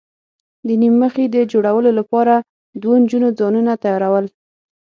[0.67, 2.33] د نیم مخي د جوړولو لپاره
[2.81, 4.25] دوو نجونو ځانونه تیاراول.